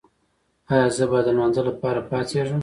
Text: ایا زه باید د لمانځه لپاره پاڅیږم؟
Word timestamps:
ایا 0.71 0.87
زه 0.97 1.05
باید 1.11 1.25
د 1.27 1.29
لمانځه 1.35 1.61
لپاره 1.69 1.99
پاڅیږم؟ 2.09 2.59